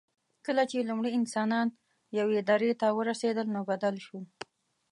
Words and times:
کله 0.45 0.63
چې 0.69 0.87
لومړي 0.89 1.11
انسانان 1.19 1.67
یوې 2.19 2.39
درې 2.49 2.71
ته 2.81 2.87
ورسېدل، 2.99 3.47
نو 3.55 3.61
بدل 3.71 3.95
شو. 4.05 4.19